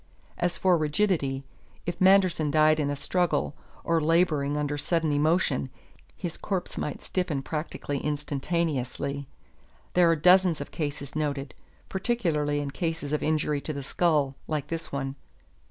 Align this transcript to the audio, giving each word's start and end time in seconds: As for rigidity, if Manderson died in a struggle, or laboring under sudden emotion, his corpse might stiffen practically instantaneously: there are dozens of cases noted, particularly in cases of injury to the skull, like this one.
As 0.39 0.57
for 0.57 0.79
rigidity, 0.79 1.43
if 1.85 2.01
Manderson 2.01 2.49
died 2.49 2.79
in 2.79 2.89
a 2.89 2.95
struggle, 2.95 3.53
or 3.83 4.01
laboring 4.01 4.57
under 4.57 4.75
sudden 4.75 5.11
emotion, 5.11 5.69
his 6.17 6.37
corpse 6.37 6.75
might 6.75 7.03
stiffen 7.03 7.43
practically 7.43 7.99
instantaneously: 7.99 9.27
there 9.93 10.09
are 10.09 10.15
dozens 10.15 10.59
of 10.59 10.71
cases 10.71 11.15
noted, 11.15 11.53
particularly 11.87 12.59
in 12.61 12.71
cases 12.71 13.13
of 13.13 13.21
injury 13.21 13.61
to 13.61 13.73
the 13.73 13.83
skull, 13.83 14.33
like 14.47 14.69
this 14.69 14.91
one. 14.91 15.17